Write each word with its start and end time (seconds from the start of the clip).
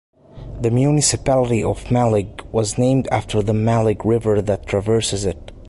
The 0.59 0.71
municipality 0.71 1.61
of 1.63 1.83
Mallig 1.91 2.41
was 2.51 2.75
named 2.75 3.07
after 3.11 3.43
the 3.43 3.53
Mallig 3.53 4.03
river 4.03 4.41
that 4.41 4.65
traverses 4.65 5.25
it. 5.25 5.51